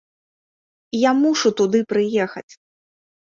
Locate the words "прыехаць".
1.93-2.53